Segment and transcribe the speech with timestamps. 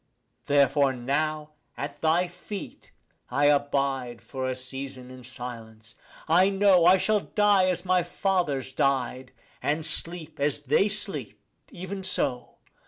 [0.47, 2.91] Therefore now at thy feet
[3.29, 5.95] I abide for a season in silence.
[6.27, 12.03] I know I shall die as my fathers died, and sleep as they sleep; even
[12.03, 12.55] so.